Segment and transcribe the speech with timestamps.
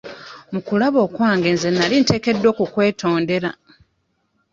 [0.53, 3.49] Mu kulaba okwange nze nali nteekeddwa okukwetondera.